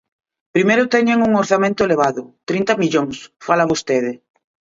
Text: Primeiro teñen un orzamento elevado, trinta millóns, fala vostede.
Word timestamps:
Primeiro 0.55 0.91
teñen 0.93 1.23
un 1.27 1.31
orzamento 1.41 1.81
elevado, 1.87 2.21
trinta 2.49 2.73
millóns, 2.81 3.17
fala 3.47 3.69
vostede. 3.71 4.11